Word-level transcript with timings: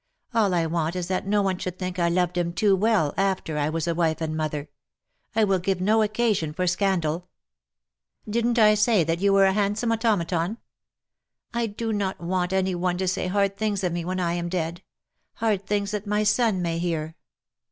All 0.33 0.55
I 0.55 0.65
want 0.65 0.95
is 0.95 1.09
that 1.09 1.27
no 1.27 1.43
one 1.43 1.59
should 1.59 1.77
think 1.77 1.99
I 1.99 2.09
loved 2.09 2.35
him 2.35 2.53
too 2.53 2.75
well 2.75 3.13
after 3.17 3.59
I 3.59 3.69
was 3.69 3.87
a 3.87 3.93
wife 3.93 4.19
and 4.19 4.35
mother. 4.35 4.67
I 5.35 5.43
will 5.43 5.59
give 5.59 5.79
no 5.79 6.01
occasion 6.01 6.53
for 6.53 6.65
scandal.^^" 6.65 7.25
DidnH 8.33 8.57
I 8.57 8.73
say 8.73 9.03
that 9.03 9.19
you 9.19 9.31
were 9.31 9.45
a 9.45 9.53
handsome 9.53 9.91
auto 9.91 10.15
maton?'' 10.15 10.57
'"I 11.53 11.67
do 11.67 11.93
not 11.93 12.19
want 12.19 12.51
any 12.51 12.73
one 12.73 12.97
to 12.97 13.07
say 13.07 13.27
hard 13.27 13.57
things 13.59 13.83
of 13.83 13.93
me 13.93 14.03
when 14.03 14.19
I 14.19 14.33
am 14.33 14.49
dead— 14.49 14.81
hard 15.35 15.67
things 15.67 15.91
that 15.91 16.07
my 16.07 16.23
son 16.23 16.63
may 16.63 16.79
hear. 16.79 17.15